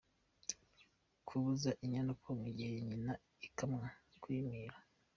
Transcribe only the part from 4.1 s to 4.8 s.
Kwimira.